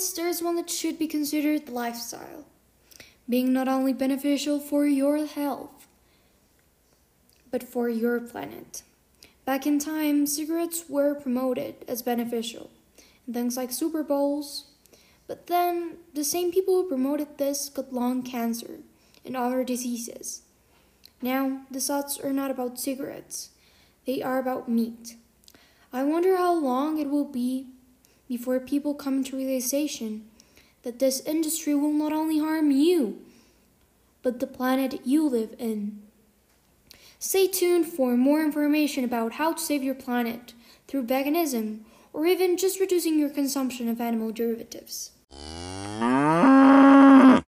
[0.00, 2.46] cigarettes, there's one that should be considered lifestyle,
[3.28, 5.86] being not only beneficial for your health,
[7.50, 8.82] but for your planet.
[9.44, 12.70] Back in time, cigarettes were promoted as beneficial
[13.26, 14.66] and things like Super Bowls,
[15.26, 18.80] but then the same people who promoted this got lung cancer
[19.24, 20.42] and other diseases.
[21.20, 23.50] Now, the thoughts are not about cigarettes,
[24.06, 25.16] they are about meat.
[25.92, 27.66] I wonder how long it will be
[28.30, 30.24] before people come to realization
[30.84, 33.20] that this industry will not only harm you,
[34.22, 36.00] but the planet you live in.
[37.18, 40.52] Stay tuned for more information about how to save your planet
[40.86, 41.80] through veganism
[42.12, 45.10] or even just reducing your consumption of animal derivatives.